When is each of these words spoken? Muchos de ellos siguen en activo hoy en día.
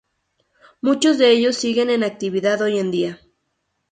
Muchos 0.81 1.19
de 1.19 1.29
ellos 1.29 1.55
siguen 1.57 1.91
en 1.91 2.03
activo 2.03 2.39
hoy 2.63 2.79
en 2.79 2.89
día. 2.89 3.21